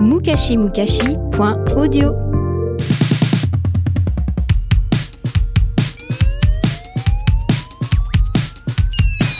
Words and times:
mukashimukashi.audio 0.00 2.14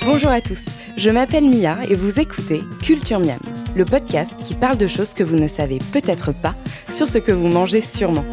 Bonjour 0.05 0.31
à 0.31 0.41
tous, 0.41 0.65
je 0.97 1.11
m'appelle 1.11 1.49
Mia 1.49 1.79
et 1.89 1.95
vous 1.95 2.19
écoutez 2.19 2.63
Culture 2.83 3.21
Miam, 3.21 3.39
le 3.77 3.85
podcast 3.85 4.35
qui 4.45 4.55
parle 4.55 4.79
de 4.79 4.87
choses 4.87 5.15
que 5.15 5.23
vous 5.23 5.37
ne 5.37 5.49
savez 5.49 5.79
peut-être 5.93 6.33
pas 6.33 6.55
sur 6.89 7.07
ce 7.07 7.19
que 7.19 7.33
vous 7.33 7.49
mangez 7.49 7.81
sûrement. 7.81 8.25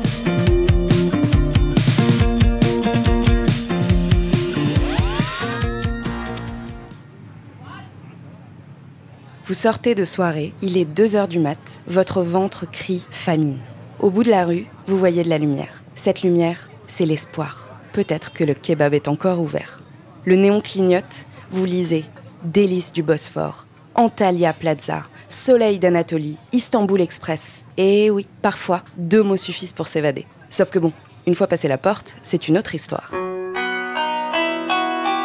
Vous 9.47 9.53
sortez 9.53 9.93
de 9.93 10.05
soirée, 10.05 10.55
il 10.63 10.75
est 10.75 10.85
2 10.85 11.15
heures 11.15 11.27
du 11.27 11.37
mat, 11.37 11.79
votre 11.85 12.23
ventre 12.23 12.65
crie 12.65 13.05
famine. 13.11 13.59
Au 13.99 14.09
bout 14.09 14.23
de 14.23 14.31
la 14.31 14.43
rue, 14.43 14.65
vous 14.87 14.97
voyez 14.97 15.23
de 15.23 15.29
la 15.29 15.37
lumière. 15.37 15.83
Cette 15.93 16.23
lumière, 16.23 16.67
c'est 16.87 17.05
l'espoir. 17.05 17.69
Peut-être 17.93 18.33
que 18.33 18.43
le 18.43 18.55
kebab 18.55 18.95
est 18.95 19.07
encore 19.07 19.39
ouvert. 19.39 19.83
Le 20.25 20.35
néon 20.35 20.61
clignote, 20.61 21.27
vous 21.51 21.63
lisez 21.63 22.05
Délices 22.43 22.91
du 22.91 23.03
Bosphore, 23.03 23.67
Antalya 23.93 24.51
Plaza, 24.51 25.03
Soleil 25.29 25.77
d'Anatolie, 25.77 26.37
Istanbul 26.51 26.99
Express. 26.99 27.63
Et 27.77 28.09
oui, 28.09 28.25
parfois, 28.41 28.81
deux 28.97 29.21
mots 29.21 29.37
suffisent 29.37 29.73
pour 29.73 29.85
s'évader. 29.85 30.25
Sauf 30.49 30.71
que 30.71 30.79
bon, 30.79 30.91
une 31.27 31.35
fois 31.35 31.45
passé 31.45 31.67
la 31.67 31.77
porte, 31.77 32.15
c'est 32.23 32.47
une 32.47 32.57
autre 32.57 32.73
histoire. 32.73 33.11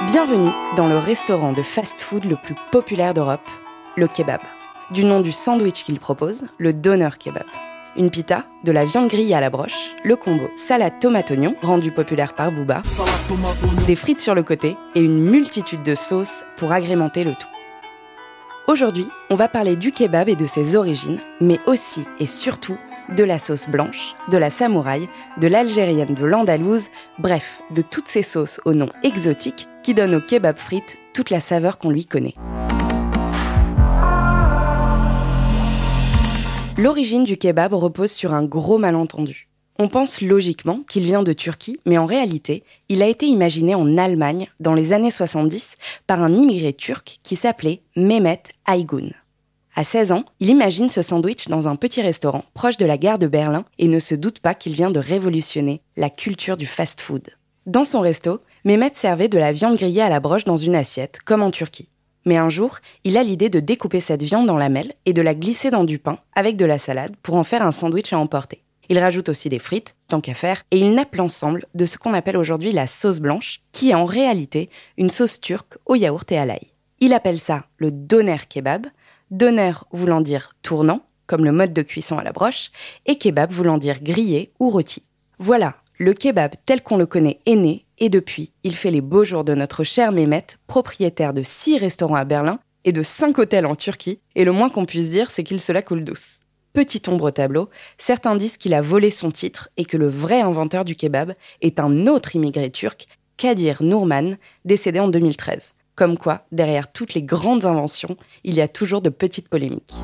Bienvenue 0.08 0.52
dans 0.77 0.89
le 0.89 0.98
restaurant 0.98 1.55
de 1.55 1.62
fast-food 1.62 2.27
le 2.27 2.36
plus 2.36 2.56
populaire 2.70 3.14
d'Europe, 3.14 3.48
le 3.96 4.06
kebab. 4.08 4.41
Du 4.91 5.05
nom 5.05 5.20
du 5.20 5.33
sandwich 5.33 5.84
qu'il 5.84 6.00
propose, 6.00 6.44
le 6.58 6.72
doner 6.72 7.10
kebab. 7.19 7.44
Une 7.96 8.10
pita, 8.10 8.44
de 8.64 8.72
la 8.72 8.84
viande 8.84 9.08
grillée 9.08 9.34
à 9.34 9.41
la 9.41 9.50
broche, 9.50 9.91
le 10.05 10.16
combo 10.16 10.48
salade 10.55 11.00
tomate 11.00 11.30
oignon, 11.30 11.55
rendu 11.60 11.91
populaire 11.91 12.34
par 12.34 12.52
Booba, 12.52 12.83
des 13.86 13.96
frites 13.96 14.20
sur 14.20 14.34
le 14.34 14.42
côté 14.42 14.77
et 14.94 15.00
une 15.00 15.18
multitude 15.18 15.83
de 15.83 15.94
sauces 15.94 16.44
pour 16.56 16.72
agrémenter 16.72 17.24
le 17.24 17.33
tout. 17.33 17.48
Aujourd'hui, 18.68 19.08
on 19.30 19.34
va 19.34 19.48
parler 19.48 19.74
du 19.74 19.91
kebab 19.91 20.28
et 20.28 20.36
de 20.36 20.46
ses 20.46 20.77
origines, 20.77 21.18
mais 21.41 21.58
aussi 21.66 22.05
et 22.20 22.27
surtout 22.27 22.78
de 23.16 23.24
la 23.24 23.41
sauce 23.41 23.68
blanche, 23.68 24.14
de 24.30 24.38
la 24.38 24.50
samouraï, 24.50 25.08
de 25.38 25.48
l'algérienne 25.48 26.14
de 26.14 26.24
l'andalouse, 26.24 26.88
bref, 27.18 27.61
de 27.72 27.83
toutes 27.83 28.06
ces 28.06 28.22
sauces 28.22 28.61
au 28.64 28.72
nom 28.72 28.88
exotique 29.02 29.66
qui 29.83 29.94
donnent 29.94 30.14
au 30.14 30.20
kebab 30.20 30.56
frites 30.56 30.98
toute 31.12 31.30
la 31.30 31.41
saveur 31.41 31.78
qu'on 31.78 31.91
lui 31.91 32.06
connaît. 32.06 32.34
L'origine 36.83 37.25
du 37.25 37.36
kebab 37.36 37.75
repose 37.75 38.11
sur 38.11 38.33
un 38.33 38.42
gros 38.42 38.78
malentendu. 38.78 39.50
On 39.78 39.89
pense 39.89 40.23
logiquement 40.23 40.81
qu'il 40.89 41.05
vient 41.05 41.23
de 41.23 41.34
Turquie, 41.34 41.78
mais 41.84 41.98
en 41.98 42.06
réalité, 42.06 42.64
il 42.89 43.02
a 43.02 43.07
été 43.07 43.27
imaginé 43.27 43.74
en 43.74 43.98
Allemagne 43.98 44.48
dans 44.61 44.73
les 44.73 44.95
années 44.95 45.11
70 45.11 45.77
par 46.07 46.23
un 46.23 46.35
immigré 46.35 46.73
turc 46.73 47.20
qui 47.23 47.36
s'appelait 47.36 47.83
Mehmet 47.96 48.45
Aygun. 48.67 49.11
À 49.77 49.85
16 49.85 50.13
ans, 50.13 50.24
il 50.41 50.48
imagine 50.48 50.89
ce 50.89 51.02
sandwich 51.02 51.48
dans 51.48 51.68
un 51.68 51.77
petit 51.77 52.01
restaurant 52.01 52.46
proche 52.55 52.79
de 52.79 52.86
la 52.86 52.97
gare 52.97 53.18
de 53.18 53.27
Berlin 53.27 53.67
et 53.79 53.86
ne 53.86 53.98
se 53.98 54.14
doute 54.14 54.41
pas 54.41 54.55
qu'il 54.55 54.73
vient 54.73 54.91
de 54.91 55.01
révolutionner 55.01 55.83
la 55.98 56.08
culture 56.08 56.57
du 56.57 56.64
fast-food. 56.64 57.29
Dans 57.67 57.85
son 57.85 58.01
resto, 58.01 58.41
Mehmet 58.64 58.92
servait 58.95 59.29
de 59.29 59.39
la 59.39 59.52
viande 59.52 59.77
grillée 59.77 60.01
à 60.01 60.08
la 60.08 60.20
broche 60.20 60.45
dans 60.45 60.57
une 60.57 60.77
assiette, 60.77 61.18
comme 61.27 61.42
en 61.42 61.51
Turquie. 61.51 61.89
Mais 62.27 62.36
un 62.36 62.48
jour, 62.48 62.79
il 63.05 63.17
a 63.17 63.23
l'idée 63.23 63.48
de 63.48 63.61
découper 63.61 64.01
cette 64.01 64.23
viande 64.23 64.51
en 64.51 64.57
lamelles 64.57 64.95
et 65.07 65.13
de 65.13 65.23
la 65.23 65.35
glisser 65.35 65.70
dans 65.70 65.85
du 65.85 65.98
pain 65.98 66.19
avec 66.35 66.57
de 66.57 66.64
la 66.64 66.79
salade 66.79 67.17
pour 67.23 67.36
en 67.36 67.45
faire 67.45 67.63
un 67.63 67.70
sandwich 67.70 68.13
à 68.13 68.19
emporter. 68.19 68.63
Il 68.91 68.98
rajoute 68.98 69.29
aussi 69.29 69.48
des 69.48 69.61
frites, 69.61 69.95
tant 70.08 70.20
qu'à 70.20 70.35
faire, 70.35 70.64
et 70.73 70.79
il 70.79 70.95
nappe 70.95 71.14
l'ensemble 71.14 71.67
de 71.77 71.86
ce 71.86 71.97
qu'on 71.97 72.13
appelle 72.13 72.36
aujourd'hui 72.36 72.73
la 72.73 72.89
sauce 72.89 73.20
blanche, 73.20 73.61
qui 73.70 73.91
est 73.91 73.95
en 73.95 74.05
réalité 74.05 74.69
une 74.98 75.11
sauce 75.11 75.41
turque 75.41 75.79
au 75.86 75.95
yaourt 75.95 76.30
et 76.33 76.39
à 76.39 76.45
l'ail. 76.45 76.73
Il 76.98 77.14
appelle 77.14 77.39
ça 77.39 77.67
le 77.77 77.92
doner 77.92 78.36
kebab, 78.48 78.86
doner 79.30 79.73
voulant 79.92 80.20
dire 80.20 80.57
tournant, 80.63 81.03
comme 81.27 81.45
le 81.45 81.53
mode 81.53 81.73
de 81.73 81.83
cuisson 81.83 82.19
à 82.19 82.25
la 82.25 82.33
broche, 82.33 82.73
et 83.07 83.17
kebab 83.17 83.53
voulant 83.53 83.79
dire 83.79 84.03
grillé 84.03 84.53
ou 84.59 84.70
rôti. 84.70 85.05
Voilà, 85.39 85.77
le 86.00 86.14
kebab 86.14 86.52
tel 86.64 86.83
qu'on 86.83 86.96
le 86.96 87.05
connaît 87.05 87.40
est 87.44 87.56
né, 87.56 87.84
et 87.98 88.08
depuis, 88.08 88.55
il 88.64 88.74
fait 88.74 88.90
les 88.90 89.02
beaux 89.02 89.22
jours 89.22 89.44
de 89.44 89.55
notre 89.55 89.84
cher 89.84 90.12
Mehmet, 90.12 90.46
propriétaire 90.66 91.34
de 91.34 91.42
6 91.42 91.77
restaurants 91.77 92.14
à 92.14 92.24
Berlin 92.24 92.58
et 92.84 92.92
de 92.92 93.02
5 93.02 93.38
hôtels 93.38 93.66
en 93.66 93.77
Turquie, 93.77 94.18
et 94.34 94.46
le 94.46 94.52
moins 94.52 94.70
qu'on 94.70 94.86
puisse 94.86 95.11
dire, 95.11 95.30
c'est 95.30 95.44
qu'il 95.44 95.61
se 95.61 95.72
la 95.72 95.83
coule 95.83 96.02
douce. 96.02 96.38
Petit 96.72 97.02
ombre 97.06 97.24
au 97.24 97.30
tableau, 97.30 97.68
certains 97.98 98.34
disent 98.34 98.56
qu'il 98.56 98.72
a 98.72 98.80
volé 98.80 99.11
son 99.11 99.30
titre 99.30 99.68
et 99.77 99.84
que 99.84 99.98
le 99.98 100.08
vrai 100.08 100.40
inventeur 100.40 100.86
du 100.86 100.96
kebab 100.96 101.34
est 101.61 101.78
un 101.78 102.06
autre 102.06 102.34
immigré 102.34 102.70
turc, 102.70 103.06
Kadir 103.36 103.82
Nourman, 103.82 104.38
décédé 104.64 105.00
en 105.00 105.08
2013. 105.08 105.74
Comme 105.96 106.17
quoi, 106.17 106.46
derrière 106.50 106.90
toutes 106.90 107.12
les 107.12 107.22
grandes 107.22 107.67
inventions, 107.67 108.17
il 108.42 108.55
y 108.55 108.62
a 108.62 108.68
toujours 108.68 109.02
de 109.02 109.11
petites 109.11 109.50
polémiques. 109.50 109.96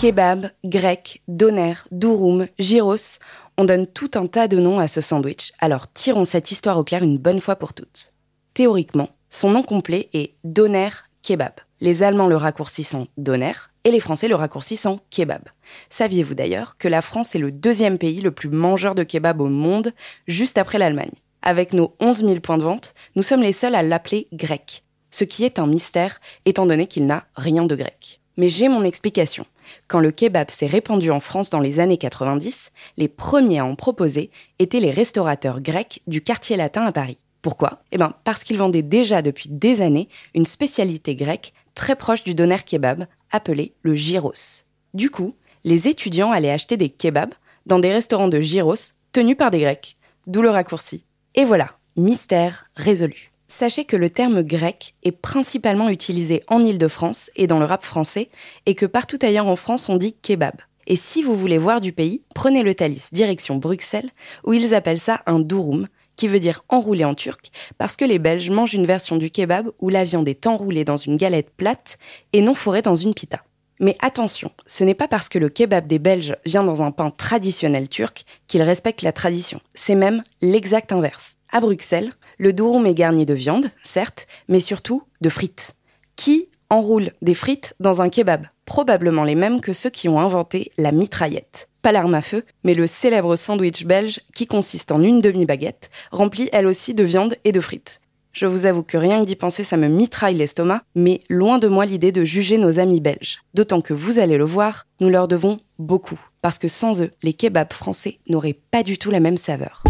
Kebab, 0.00 0.52
grec, 0.64 1.22
doner, 1.26 1.74
durum, 1.90 2.46
gyros, 2.60 3.18
on 3.56 3.64
donne 3.64 3.88
tout 3.88 4.12
un 4.14 4.28
tas 4.28 4.46
de 4.46 4.60
noms 4.60 4.78
à 4.78 4.86
ce 4.86 5.00
sandwich, 5.00 5.50
alors 5.58 5.92
tirons 5.92 6.24
cette 6.24 6.52
histoire 6.52 6.78
au 6.78 6.84
clair 6.84 7.02
une 7.02 7.18
bonne 7.18 7.40
fois 7.40 7.56
pour 7.56 7.72
toutes. 7.72 8.12
Théoriquement, 8.54 9.08
son 9.28 9.50
nom 9.50 9.64
complet 9.64 10.08
est 10.12 10.36
doner 10.44 10.90
kebab. 11.22 11.54
Les 11.80 12.04
Allemands 12.04 12.28
le 12.28 12.36
raccourcissent 12.36 12.94
en 12.94 13.08
doner 13.16 13.54
et 13.82 13.90
les 13.90 13.98
Français 13.98 14.28
le 14.28 14.36
raccourcissent 14.36 14.86
en 14.86 15.00
kebab. 15.10 15.42
Saviez-vous 15.90 16.34
d'ailleurs 16.34 16.78
que 16.78 16.86
la 16.86 17.02
France 17.02 17.34
est 17.34 17.40
le 17.40 17.50
deuxième 17.50 17.98
pays 17.98 18.20
le 18.20 18.30
plus 18.30 18.50
mangeur 18.50 18.94
de 18.94 19.02
kebab 19.02 19.40
au 19.40 19.48
monde, 19.48 19.92
juste 20.28 20.58
après 20.58 20.78
l'Allemagne? 20.78 21.10
Avec 21.42 21.72
nos 21.72 21.96
11 21.98 22.18
000 22.18 22.38
points 22.38 22.58
de 22.58 22.62
vente, 22.62 22.94
nous 23.16 23.24
sommes 23.24 23.42
les 23.42 23.52
seuls 23.52 23.74
à 23.74 23.82
l'appeler 23.82 24.28
grec, 24.32 24.84
ce 25.10 25.24
qui 25.24 25.44
est 25.44 25.58
un 25.58 25.66
mystère 25.66 26.20
étant 26.44 26.66
donné 26.66 26.86
qu'il 26.86 27.04
n'a 27.04 27.24
rien 27.34 27.64
de 27.64 27.74
grec. 27.74 28.20
Mais 28.38 28.48
j'ai 28.48 28.68
mon 28.68 28.84
explication. 28.84 29.44
Quand 29.88 29.98
le 29.98 30.12
kebab 30.12 30.48
s'est 30.48 30.66
répandu 30.66 31.10
en 31.10 31.18
France 31.18 31.50
dans 31.50 31.58
les 31.58 31.80
années 31.80 31.98
90, 31.98 32.70
les 32.96 33.08
premiers 33.08 33.58
à 33.58 33.66
en 33.66 33.74
proposer 33.74 34.30
étaient 34.60 34.78
les 34.78 34.92
restaurateurs 34.92 35.60
grecs 35.60 36.02
du 36.06 36.22
quartier 36.22 36.56
latin 36.56 36.84
à 36.84 36.92
Paris. 36.92 37.18
Pourquoi? 37.42 37.82
Eh 37.90 37.98
bien 37.98 38.14
parce 38.22 38.44
qu'ils 38.44 38.58
vendaient 38.58 38.82
déjà 38.82 39.22
depuis 39.22 39.48
des 39.48 39.80
années 39.80 40.08
une 40.34 40.46
spécialité 40.46 41.16
grecque 41.16 41.52
très 41.74 41.96
proche 41.96 42.22
du 42.22 42.36
doner 42.36 42.62
kebab, 42.64 43.06
appelé 43.32 43.74
le 43.82 43.96
gyros. 43.96 44.64
Du 44.94 45.10
coup, 45.10 45.34
les 45.64 45.88
étudiants 45.88 46.30
allaient 46.30 46.50
acheter 46.50 46.76
des 46.76 46.90
kebabs 46.90 47.34
dans 47.66 47.80
des 47.80 47.92
restaurants 47.92 48.28
de 48.28 48.40
gyros 48.40 48.92
tenus 49.10 49.36
par 49.36 49.50
des 49.50 49.60
Grecs, 49.60 49.96
d'où 50.28 50.42
le 50.42 50.50
raccourci. 50.50 51.04
Et 51.34 51.44
voilà, 51.44 51.72
mystère 51.96 52.66
résolu. 52.76 53.32
Sachez 53.50 53.86
que 53.86 53.96
le 53.96 54.10
terme 54.10 54.42
grec 54.42 54.94
est 55.04 55.10
principalement 55.10 55.88
utilisé 55.88 56.42
en 56.48 56.62
Île-de-France 56.62 57.30
et 57.34 57.46
dans 57.46 57.58
le 57.58 57.64
rap 57.64 57.82
français, 57.82 58.28
et 58.66 58.74
que 58.74 58.84
partout 58.84 59.18
ailleurs 59.22 59.46
en 59.46 59.56
France 59.56 59.88
on 59.88 59.96
dit 59.96 60.12
kebab. 60.12 60.56
Et 60.86 60.96
si 60.96 61.22
vous 61.22 61.34
voulez 61.34 61.56
voir 61.56 61.80
du 61.80 61.92
pays, 61.92 62.22
prenez 62.34 62.62
le 62.62 62.74
Thalys 62.74 63.08
direction 63.10 63.56
Bruxelles, 63.56 64.10
où 64.44 64.52
ils 64.52 64.74
appellent 64.74 65.00
ça 65.00 65.22
un 65.24 65.40
durum, 65.40 65.88
qui 66.14 66.28
veut 66.28 66.40
dire 66.40 66.62
enroulé 66.68 67.06
en 67.06 67.14
turc, 67.14 67.50
parce 67.78 67.96
que 67.96 68.04
les 68.04 68.18
Belges 68.18 68.50
mangent 68.50 68.74
une 68.74 68.86
version 68.86 69.16
du 69.16 69.30
kebab 69.30 69.70
où 69.80 69.88
la 69.88 70.04
viande 70.04 70.28
est 70.28 70.46
enroulée 70.46 70.84
dans 70.84 70.96
une 70.98 71.16
galette 71.16 71.50
plate 71.56 71.96
et 72.34 72.42
non 72.42 72.54
fourrée 72.54 72.82
dans 72.82 72.96
une 72.96 73.14
pita. 73.14 73.42
Mais 73.80 73.96
attention, 74.00 74.50
ce 74.66 74.84
n'est 74.84 74.94
pas 74.94 75.08
parce 75.08 75.28
que 75.28 75.38
le 75.38 75.48
kebab 75.48 75.86
des 75.86 75.98
Belges 75.98 76.36
vient 76.44 76.64
dans 76.64 76.82
un 76.82 76.90
pain 76.90 77.10
traditionnel 77.10 77.88
turc 77.88 78.24
qu'il 78.46 78.62
respecte 78.62 79.02
la 79.02 79.12
tradition. 79.12 79.60
C'est 79.74 79.94
même 79.94 80.22
l'exact 80.40 80.92
inverse. 80.92 81.36
À 81.50 81.60
Bruxelles, 81.60 82.12
le 82.38 82.52
durum 82.52 82.86
est 82.86 82.94
garni 82.94 83.24
de 83.24 83.34
viande, 83.34 83.70
certes, 83.82 84.26
mais 84.48 84.60
surtout 84.60 85.02
de 85.20 85.28
frites. 85.28 85.74
Qui 86.16 86.48
enroule 86.70 87.12
des 87.22 87.34
frites 87.34 87.74
dans 87.80 88.02
un 88.02 88.08
kebab? 88.08 88.46
Probablement 88.64 89.24
les 89.24 89.34
mêmes 89.34 89.60
que 89.60 89.72
ceux 89.72 89.90
qui 89.90 90.08
ont 90.08 90.20
inventé 90.20 90.72
la 90.76 90.92
mitraillette. 90.92 91.68
Pas 91.80 91.92
l'arme 91.92 92.14
à 92.14 92.20
feu, 92.20 92.44
mais 92.64 92.74
le 92.74 92.86
célèbre 92.86 93.36
sandwich 93.36 93.86
belge 93.86 94.20
qui 94.34 94.46
consiste 94.46 94.92
en 94.92 95.02
une 95.02 95.20
demi-baguette, 95.20 95.90
remplie 96.10 96.48
elle 96.52 96.66
aussi 96.66 96.94
de 96.94 97.04
viande 97.04 97.36
et 97.44 97.52
de 97.52 97.60
frites. 97.60 98.00
Je 98.32 98.46
vous 98.46 98.66
avoue 98.66 98.82
que 98.82 98.96
rien 98.96 99.20
que 99.20 99.26
d'y 99.26 99.36
penser, 99.36 99.64
ça 99.64 99.76
me 99.76 99.88
mitraille 99.88 100.36
l'estomac, 100.36 100.82
mais 100.94 101.22
loin 101.28 101.58
de 101.58 101.66
moi 101.66 101.86
l'idée 101.86 102.12
de 102.12 102.24
juger 102.24 102.58
nos 102.58 102.78
amis 102.78 103.00
belges. 103.00 103.38
D'autant 103.54 103.80
que 103.80 103.94
vous 103.94 104.18
allez 104.18 104.36
le 104.36 104.44
voir, 104.44 104.86
nous 105.00 105.08
leur 105.08 105.28
devons 105.28 105.58
beaucoup, 105.78 106.20
parce 106.42 106.58
que 106.58 106.68
sans 106.68 107.02
eux, 107.02 107.10
les 107.22 107.32
kebabs 107.32 107.72
français 107.72 108.18
n'auraient 108.28 108.58
pas 108.70 108.82
du 108.82 108.98
tout 108.98 109.10
la 109.10 109.20
même 109.20 109.36
saveur. 109.36 109.82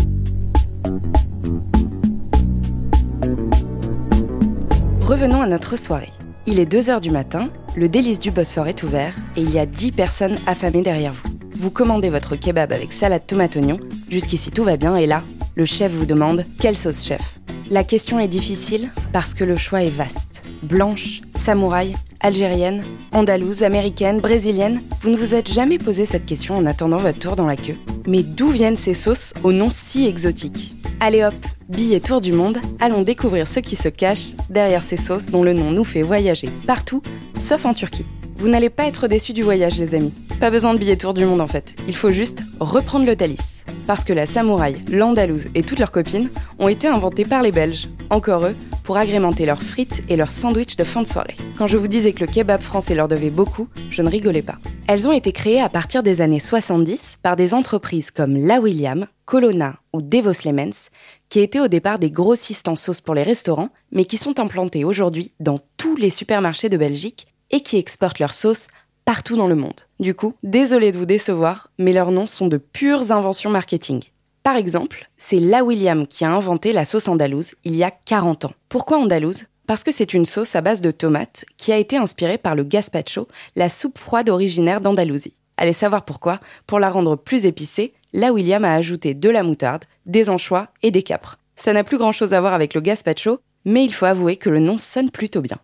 Revenons 5.02 5.42
à 5.42 5.46
notre 5.46 5.76
soirée. 5.76 6.12
Il 6.46 6.60
est 6.60 6.70
2h 6.70 7.00
du 7.00 7.10
matin, 7.10 7.50
le 7.76 7.88
délice 7.88 8.20
du 8.20 8.30
Bosphore 8.30 8.68
est 8.68 8.82
ouvert 8.82 9.14
et 9.36 9.42
il 9.42 9.50
y 9.50 9.58
a 9.58 9.66
10 9.66 9.92
personnes 9.92 10.38
affamées 10.46 10.82
derrière 10.82 11.12
vous. 11.12 11.28
Vous 11.54 11.70
commandez 11.70 12.08
votre 12.08 12.36
kebab 12.36 12.72
avec 12.72 12.92
salade 12.92 13.26
tomate 13.26 13.56
oignon, 13.56 13.80
jusqu'ici 14.08 14.50
tout 14.50 14.64
va 14.64 14.76
bien 14.76 14.96
et 14.96 15.06
là, 15.06 15.22
le 15.56 15.64
chef 15.64 15.92
vous 15.92 16.06
demande 16.06 16.44
quelle 16.60 16.76
sauce 16.76 17.04
chef? 17.04 17.37
La 17.70 17.84
question 17.84 18.18
est 18.18 18.28
difficile 18.28 18.88
parce 19.12 19.34
que 19.34 19.44
le 19.44 19.56
choix 19.56 19.82
est 19.82 19.90
vaste. 19.90 20.42
Blanche, 20.62 21.20
samouraï, 21.36 21.94
algérienne, 22.20 22.82
andalouse, 23.12 23.62
américaine, 23.62 24.20
brésilienne, 24.20 24.80
vous 25.02 25.10
ne 25.10 25.16
vous 25.16 25.34
êtes 25.34 25.52
jamais 25.52 25.76
posé 25.76 26.06
cette 26.06 26.24
question 26.24 26.56
en 26.56 26.64
attendant 26.64 26.96
votre 26.96 27.18
tour 27.18 27.36
dans 27.36 27.46
la 27.46 27.56
queue. 27.56 27.76
Mais 28.06 28.22
d'où 28.22 28.48
viennent 28.48 28.76
ces 28.76 28.94
sauces 28.94 29.34
au 29.44 29.52
nom 29.52 29.68
si 29.70 30.06
exotique 30.06 30.72
Allez 31.00 31.22
hop, 31.22 31.34
billet 31.68 32.00
tour 32.00 32.22
du 32.22 32.32
monde, 32.32 32.58
allons 32.80 33.02
découvrir 33.02 33.46
ce 33.46 33.60
qui 33.60 33.76
se 33.76 33.90
cache 33.90 34.32
derrière 34.48 34.82
ces 34.82 34.96
sauces 34.96 35.26
dont 35.26 35.44
le 35.44 35.52
nom 35.52 35.70
nous 35.70 35.84
fait 35.84 36.02
voyager 36.02 36.48
partout, 36.66 37.02
sauf 37.38 37.66
en 37.66 37.74
Turquie. 37.74 38.06
Vous 38.38 38.48
n'allez 38.48 38.70
pas 38.70 38.86
être 38.86 39.08
déçus 39.08 39.34
du 39.34 39.42
voyage 39.42 39.78
les 39.78 39.94
amis. 39.94 40.14
Pas 40.40 40.50
besoin 40.50 40.72
de 40.72 40.78
billet 40.78 40.96
tour 40.96 41.14
du 41.14 41.24
monde 41.24 41.40
en 41.40 41.48
fait, 41.48 41.74
il 41.88 41.96
faut 41.96 42.10
juste 42.10 42.42
reprendre 42.60 43.04
le 43.04 43.16
Thalys. 43.16 43.64
Parce 43.88 44.04
que 44.04 44.12
la 44.12 44.24
samouraï, 44.24 44.76
l'andalouse 44.88 45.48
et 45.56 45.64
toutes 45.64 45.80
leurs 45.80 45.90
copines 45.90 46.30
ont 46.60 46.68
été 46.68 46.86
inventées 46.86 47.24
par 47.24 47.42
les 47.42 47.50
Belges, 47.50 47.88
encore 48.08 48.46
eux, 48.46 48.54
pour 48.84 48.98
agrémenter 48.98 49.46
leurs 49.46 49.62
frites 49.62 50.04
et 50.08 50.14
leurs 50.14 50.30
sandwichs 50.30 50.76
de 50.76 50.84
fin 50.84 51.02
de 51.02 51.08
soirée. 51.08 51.34
Quand 51.58 51.66
je 51.66 51.76
vous 51.76 51.88
disais 51.88 52.12
que 52.12 52.20
le 52.20 52.30
kebab 52.30 52.60
français 52.60 52.94
leur 52.94 53.08
devait 53.08 53.30
beaucoup, 53.30 53.68
je 53.90 54.00
ne 54.00 54.08
rigolais 54.08 54.42
pas. 54.42 54.54
Elles 54.86 55.08
ont 55.08 55.12
été 55.12 55.32
créées 55.32 55.60
à 55.60 55.68
partir 55.68 56.04
des 56.04 56.20
années 56.20 56.38
70 56.38 57.18
par 57.20 57.34
des 57.34 57.52
entreprises 57.52 58.12
comme 58.12 58.36
La 58.36 58.60
William, 58.60 59.08
Colonna 59.24 59.80
ou 59.92 60.02
Devos 60.02 60.44
Lemens, 60.44 60.90
qui 61.30 61.40
étaient 61.40 61.58
au 61.58 61.68
départ 61.68 61.98
des 61.98 62.12
grossistes 62.12 62.68
en 62.68 62.76
sauce 62.76 63.00
pour 63.00 63.16
les 63.16 63.24
restaurants, 63.24 63.70
mais 63.90 64.04
qui 64.04 64.18
sont 64.18 64.38
implantés 64.38 64.84
aujourd'hui 64.84 65.32
dans 65.40 65.58
tous 65.78 65.96
les 65.96 66.10
supermarchés 66.10 66.68
de 66.68 66.76
Belgique 66.76 67.26
et 67.50 67.60
qui 67.60 67.76
exportent 67.76 68.20
leurs 68.20 68.34
sauces 68.34 68.68
partout 69.08 69.38
dans 69.38 69.46
le 69.46 69.54
monde. 69.54 69.86
Du 70.00 70.14
coup, 70.14 70.34
désolé 70.42 70.92
de 70.92 70.98
vous 70.98 71.06
décevoir, 71.06 71.70
mais 71.78 71.94
leurs 71.94 72.10
noms 72.10 72.26
sont 72.26 72.46
de 72.46 72.58
pures 72.58 73.10
inventions 73.10 73.48
marketing. 73.48 74.02
Par 74.42 74.54
exemple, 74.54 75.08
c'est 75.16 75.40
La 75.40 75.64
William 75.64 76.06
qui 76.06 76.26
a 76.26 76.30
inventé 76.30 76.74
la 76.74 76.84
sauce 76.84 77.08
andalouse 77.08 77.54
il 77.64 77.74
y 77.74 77.82
a 77.82 77.90
40 77.90 78.44
ans. 78.44 78.52
Pourquoi 78.68 78.98
andalouse? 78.98 79.44
Parce 79.66 79.82
que 79.82 79.92
c'est 79.92 80.12
une 80.12 80.26
sauce 80.26 80.54
à 80.54 80.60
base 80.60 80.82
de 80.82 80.90
tomates 80.90 81.46
qui 81.56 81.72
a 81.72 81.78
été 81.78 81.96
inspirée 81.96 82.36
par 82.36 82.54
le 82.54 82.64
gazpacho, 82.64 83.28
la 83.56 83.70
soupe 83.70 83.96
froide 83.96 84.28
originaire 84.28 84.82
d'Andalousie. 84.82 85.32
Allez 85.56 85.72
savoir 85.72 86.04
pourquoi, 86.04 86.38
pour 86.66 86.78
la 86.78 86.90
rendre 86.90 87.16
plus 87.16 87.46
épicée, 87.46 87.94
La 88.12 88.34
William 88.34 88.66
a 88.66 88.74
ajouté 88.74 89.14
de 89.14 89.30
la 89.30 89.42
moutarde, 89.42 89.86
des 90.04 90.28
anchois 90.28 90.68
et 90.82 90.90
des 90.90 91.02
capres. 91.02 91.38
Ça 91.56 91.72
n'a 91.72 91.82
plus 91.82 91.96
grand 91.96 92.12
chose 92.12 92.34
à 92.34 92.42
voir 92.42 92.52
avec 92.52 92.74
le 92.74 92.82
gazpacho, 92.82 93.40
mais 93.64 93.86
il 93.86 93.94
faut 93.94 94.04
avouer 94.04 94.36
que 94.36 94.50
le 94.50 94.60
nom 94.60 94.76
sonne 94.76 95.10
plutôt 95.10 95.40
bien. 95.40 95.56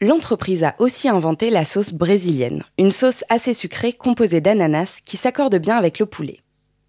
L'entreprise 0.00 0.64
a 0.64 0.74
aussi 0.78 1.08
inventé 1.08 1.50
la 1.50 1.64
sauce 1.64 1.92
brésilienne, 1.92 2.64
une 2.78 2.90
sauce 2.90 3.24
assez 3.28 3.54
sucrée 3.54 3.92
composée 3.92 4.40
d'ananas 4.40 5.00
qui 5.04 5.16
s'accorde 5.16 5.56
bien 5.56 5.76
avec 5.76 5.98
le 5.98 6.06
poulet. 6.06 6.40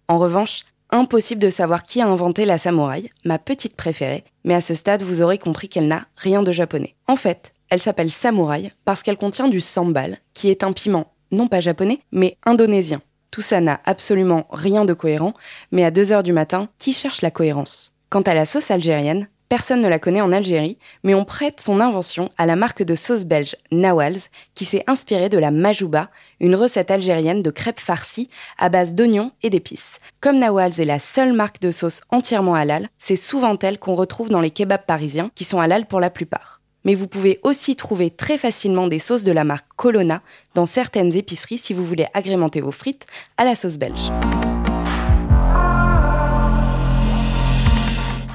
En 0.08 0.18
revanche, 0.18 0.64
Impossible 0.92 1.40
de 1.40 1.50
savoir 1.50 1.84
qui 1.84 2.00
a 2.00 2.08
inventé 2.08 2.44
la 2.44 2.58
samouraï, 2.58 3.10
ma 3.24 3.38
petite 3.38 3.76
préférée, 3.76 4.24
mais 4.44 4.54
à 4.54 4.60
ce 4.60 4.74
stade 4.74 5.04
vous 5.04 5.22
aurez 5.22 5.38
compris 5.38 5.68
qu'elle 5.68 5.86
n'a 5.86 6.06
rien 6.16 6.42
de 6.42 6.50
japonais. 6.50 6.96
En 7.06 7.14
fait, 7.14 7.52
elle 7.68 7.78
s'appelle 7.78 8.10
samouraï 8.10 8.72
parce 8.84 9.04
qu'elle 9.04 9.16
contient 9.16 9.46
du 9.46 9.60
sambal, 9.60 10.18
qui 10.34 10.50
est 10.50 10.64
un 10.64 10.72
piment 10.72 11.12
non 11.30 11.46
pas 11.46 11.60
japonais, 11.60 12.00
mais 12.10 12.36
indonésien. 12.44 13.02
Tout 13.30 13.40
ça 13.40 13.60
n'a 13.60 13.80
absolument 13.84 14.48
rien 14.50 14.84
de 14.84 14.92
cohérent, 14.92 15.34
mais 15.70 15.84
à 15.84 15.92
2h 15.92 16.24
du 16.24 16.32
matin, 16.32 16.68
qui 16.80 16.92
cherche 16.92 17.22
la 17.22 17.30
cohérence? 17.30 17.94
Quant 18.08 18.22
à 18.22 18.34
la 18.34 18.44
sauce 18.44 18.72
algérienne, 18.72 19.28
Personne 19.50 19.80
ne 19.80 19.88
la 19.88 19.98
connaît 19.98 20.20
en 20.20 20.30
Algérie, 20.30 20.78
mais 21.02 21.12
on 21.12 21.24
prête 21.24 21.60
son 21.60 21.80
invention 21.80 22.30
à 22.38 22.46
la 22.46 22.54
marque 22.54 22.84
de 22.84 22.94
sauce 22.94 23.24
belge 23.24 23.56
Nawals, 23.72 24.20
qui 24.54 24.64
s'est 24.64 24.84
inspirée 24.86 25.28
de 25.28 25.38
la 25.38 25.50
majouba, 25.50 26.08
une 26.38 26.54
recette 26.54 26.92
algérienne 26.92 27.42
de 27.42 27.50
crêpes 27.50 27.80
farcies 27.80 28.30
à 28.58 28.68
base 28.68 28.94
d'oignons 28.94 29.32
et 29.42 29.50
d'épices. 29.50 29.98
Comme 30.20 30.38
Nawals 30.38 30.78
est 30.78 30.84
la 30.84 31.00
seule 31.00 31.32
marque 31.32 31.60
de 31.60 31.72
sauce 31.72 32.02
entièrement 32.10 32.54
halal, 32.54 32.90
c'est 32.96 33.16
souvent 33.16 33.58
elle 33.60 33.80
qu'on 33.80 33.96
retrouve 33.96 34.28
dans 34.28 34.40
les 34.40 34.52
kebabs 34.52 34.86
parisiens, 34.86 35.32
qui 35.34 35.42
sont 35.42 35.58
halal 35.58 35.86
pour 35.86 35.98
la 35.98 36.10
plupart. 36.10 36.60
Mais 36.84 36.94
vous 36.94 37.08
pouvez 37.08 37.40
aussi 37.42 37.74
trouver 37.74 38.12
très 38.12 38.38
facilement 38.38 38.86
des 38.86 39.00
sauces 39.00 39.24
de 39.24 39.32
la 39.32 39.42
marque 39.42 39.66
Colonna 39.74 40.22
dans 40.54 40.64
certaines 40.64 41.16
épiceries 41.16 41.58
si 41.58 41.74
vous 41.74 41.84
voulez 41.84 42.06
agrémenter 42.14 42.60
vos 42.60 42.70
frites 42.70 43.06
à 43.36 43.44
la 43.44 43.56
sauce 43.56 43.78
belge. 43.78 44.12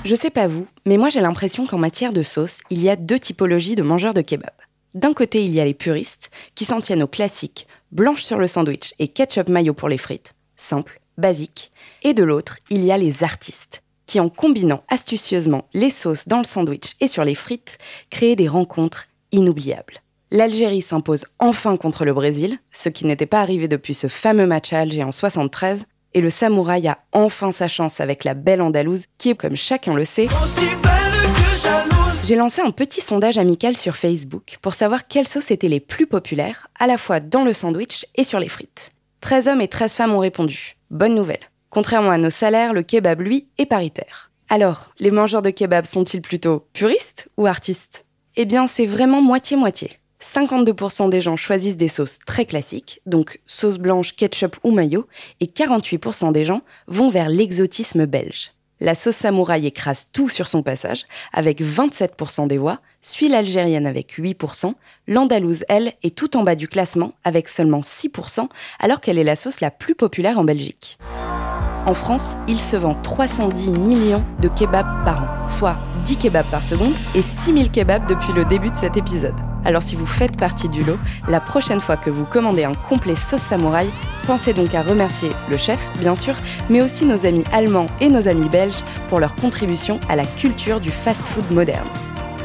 Je 0.05 0.13
sais 0.13 0.29
pas 0.29 0.47
vous, 0.47 0.67
mais 0.85 0.97
moi 0.97 1.09
j'ai 1.09 1.19
l'impression 1.19 1.65
qu'en 1.65 1.79
matière 1.79 2.13
de 2.13 2.21
sauce, 2.21 2.59
il 2.69 2.79
y 2.79 2.91
a 2.91 2.95
deux 2.95 3.17
typologies 3.17 3.73
de 3.73 3.81
mangeurs 3.81 4.13
de 4.13 4.21
kebab. 4.21 4.53
D'un 4.93 5.13
côté, 5.13 5.43
il 5.43 5.51
y 5.51 5.59
a 5.59 5.65
les 5.65 5.73
puristes, 5.73 6.29
qui 6.53 6.63
s'en 6.63 6.79
tiennent 6.79 7.01
aux 7.01 7.07
classiques, 7.07 7.65
blanche 7.91 8.21
sur 8.21 8.37
le 8.37 8.45
sandwich 8.45 8.93
et 8.99 9.07
ketchup 9.07 9.49
mayo 9.49 9.73
pour 9.73 9.89
les 9.89 9.97
frites, 9.97 10.35
simple, 10.57 11.01
basique. 11.17 11.71
Et 12.03 12.13
de 12.13 12.23
l'autre, 12.23 12.59
il 12.69 12.85
y 12.85 12.91
a 12.91 12.99
les 12.99 13.23
artistes, 13.23 13.81
qui 14.05 14.19
en 14.19 14.29
combinant 14.29 14.83
astucieusement 14.89 15.67
les 15.73 15.89
sauces 15.89 16.27
dans 16.27 16.37
le 16.37 16.43
sandwich 16.43 16.93
et 17.01 17.07
sur 17.07 17.25
les 17.25 17.33
frites, 17.33 17.79
créent 18.11 18.35
des 18.35 18.47
rencontres 18.47 19.07
inoubliables. 19.31 20.03
L'Algérie 20.29 20.83
s'impose 20.83 21.25
enfin 21.39 21.77
contre 21.77 22.05
le 22.05 22.13
Brésil, 22.13 22.59
ce 22.71 22.89
qui 22.89 23.07
n'était 23.07 23.25
pas 23.25 23.41
arrivé 23.41 23.67
depuis 23.67 23.95
ce 23.95 24.07
fameux 24.07 24.45
match 24.45 24.71
à 24.71 24.81
Alger 24.81 25.03
en 25.03 25.11
73, 25.11 25.85
et 26.15 26.21
le 26.21 26.29
samouraï 26.31 26.87
a 26.87 26.97
enfin 27.11 27.51
sa 27.51 27.67
chance 27.67 27.99
avec 27.99 28.23
la 28.23 28.33
belle 28.33 28.61
Andalouse, 28.61 29.03
qui 29.17 29.29
est, 29.29 29.35
comme 29.35 29.57
chacun 29.57 29.93
le 29.93 30.05
sait, 30.05 30.27
j'ai 32.23 32.35
lancé 32.35 32.61
un 32.61 32.71
petit 32.71 33.01
sondage 33.01 33.37
amical 33.37 33.75
sur 33.75 33.95
Facebook 33.97 34.57
pour 34.61 34.73
savoir 34.73 35.07
quelles 35.07 35.27
sauces 35.27 35.51
étaient 35.51 35.67
les 35.67 35.81
plus 35.81 36.07
populaires, 36.07 36.69
à 36.79 36.87
la 36.87 36.97
fois 36.97 37.19
dans 37.19 37.43
le 37.43 37.53
sandwich 37.53 38.05
et 38.15 38.23
sur 38.23 38.39
les 38.39 38.47
frites. 38.47 38.93
13 39.19 39.49
hommes 39.49 39.61
et 39.61 39.67
13 39.67 39.93
femmes 39.93 40.13
ont 40.13 40.19
répondu. 40.19 40.77
Bonne 40.89 41.15
nouvelle. 41.15 41.51
Contrairement 41.69 42.11
à 42.11 42.17
nos 42.17 42.29
salaires, 42.29 42.73
le 42.73 42.81
kebab, 42.81 43.19
lui, 43.19 43.49
est 43.57 43.65
paritaire. 43.65 44.31
Alors, 44.47 44.93
les 44.99 45.11
mangeurs 45.11 45.41
de 45.41 45.49
kebab 45.49 45.85
sont-ils 45.85 46.21
plutôt 46.21 46.65
puristes 46.71 47.27
ou 47.35 47.45
artistes? 47.45 48.05
Eh 48.37 48.45
bien, 48.45 48.67
c'est 48.67 48.85
vraiment 48.85 49.21
moitié-moitié. 49.21 49.99
52% 50.25 51.09
des 51.09 51.21
gens 51.21 51.37
choisissent 51.37 51.77
des 51.77 51.87
sauces 51.87 52.19
très 52.25 52.45
classiques, 52.45 53.01
donc 53.05 53.39
sauce 53.45 53.77
blanche, 53.77 54.15
ketchup 54.15 54.57
ou 54.63 54.71
mayo, 54.71 55.07
et 55.39 55.45
48% 55.45 56.31
des 56.31 56.45
gens 56.45 56.61
vont 56.87 57.09
vers 57.09 57.29
l'exotisme 57.29 58.05
belge. 58.05 58.51
La 58.81 58.95
sauce 58.95 59.15
samouraï 59.15 59.67
écrase 59.67 60.09
tout 60.11 60.27
sur 60.27 60.47
son 60.47 60.61
passage, 60.61 61.05
avec 61.31 61.61
27% 61.61 62.47
des 62.47 62.57
voix, 62.57 62.79
suit 63.01 63.29
l'algérienne 63.29 63.87
avec 63.87 64.17
8%, 64.17 64.73
l'andalouse, 65.07 65.63
elle, 65.69 65.93
est 66.03 66.15
tout 66.15 66.35
en 66.35 66.43
bas 66.43 66.55
du 66.55 66.67
classement, 66.67 67.13
avec 67.23 67.47
seulement 67.47 67.81
6%, 67.81 68.49
alors 68.79 68.99
qu'elle 68.99 69.19
est 69.19 69.23
la 69.23 69.37
sauce 69.37 69.61
la 69.61 69.71
plus 69.71 69.95
populaire 69.95 70.39
en 70.39 70.43
Belgique. 70.43 70.97
En 71.85 71.93
France, 71.93 72.35
il 72.47 72.59
se 72.59 72.75
vend 72.75 72.95
310 72.95 73.69
millions 73.69 74.25
de 74.41 74.49
kebabs 74.49 75.05
par 75.05 75.23
an, 75.23 75.47
soit 75.47 75.77
10 76.03 76.17
kebabs 76.17 76.49
par 76.49 76.63
seconde 76.63 76.95
et 77.13 77.21
6000 77.21 77.71
kebabs 77.71 78.07
depuis 78.07 78.33
le 78.33 78.43
début 78.43 78.71
de 78.71 78.77
cet 78.77 78.97
épisode. 78.97 79.35
Alors 79.65 79.81
si 79.81 79.95
vous 79.95 80.05
faites 80.05 80.37
partie 80.37 80.69
du 80.69 80.83
lot, 80.83 80.97
la 81.27 81.39
prochaine 81.39 81.81
fois 81.81 81.97
que 81.97 82.11
vous 82.11 82.25
commandez 82.25 82.63
un 82.63 82.75
complet 82.75 83.15
sauce 83.15 83.41
samouraï, 83.41 83.89
pensez 84.27 84.53
donc 84.53 84.73
à 84.75 84.83
remercier 84.83 85.31
le 85.49 85.57
chef, 85.57 85.79
bien 85.99 86.15
sûr, 86.15 86.35
mais 86.69 86.81
aussi 86.81 87.05
nos 87.05 87.25
amis 87.25 87.43
allemands 87.51 87.87
et 87.99 88.09
nos 88.09 88.27
amis 88.27 88.49
belges 88.49 88.83
pour 89.09 89.19
leur 89.19 89.35
contribution 89.35 89.99
à 90.07 90.15
la 90.15 90.25
culture 90.25 90.79
du 90.79 90.91
fast-food 90.91 91.51
moderne. 91.51 91.87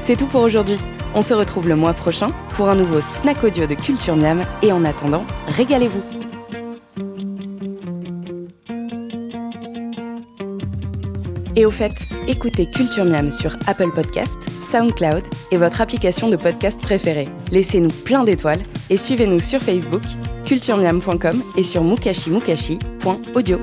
C'est 0.00 0.16
tout 0.16 0.26
pour 0.26 0.42
aujourd'hui. 0.42 0.78
On 1.14 1.22
se 1.22 1.34
retrouve 1.34 1.68
le 1.68 1.76
mois 1.76 1.92
prochain 1.92 2.28
pour 2.54 2.70
un 2.70 2.74
nouveau 2.74 3.00
snack 3.00 3.44
audio 3.44 3.66
de 3.66 3.74
Culture 3.74 4.16
Miam 4.16 4.42
et 4.62 4.72
en 4.72 4.84
attendant, 4.84 5.24
régalez-vous. 5.48 6.19
Et 11.56 11.66
au 11.66 11.70
fait, 11.70 11.92
écoutez 12.28 12.70
Culture 12.70 13.04
Miam 13.04 13.32
sur 13.32 13.56
Apple 13.66 13.90
Podcast, 13.94 14.38
SoundCloud 14.70 15.24
et 15.50 15.56
votre 15.56 15.80
application 15.80 16.28
de 16.28 16.36
podcast 16.36 16.80
préférée. 16.80 17.28
Laissez-nous 17.50 17.90
plein 17.90 18.24
d'étoiles 18.24 18.62
et 18.88 18.96
suivez-nous 18.96 19.40
sur 19.40 19.60
Facebook, 19.60 20.02
culturemiam.com 20.44 21.42
et 21.56 21.62
sur 21.62 21.82
mukashimukashi.audio. 21.82 23.58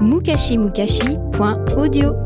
mukashimukashi.audio 0.00 2.25